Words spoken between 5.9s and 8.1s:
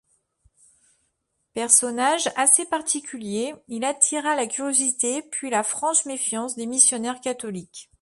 méfiance des missionnaires catholiques.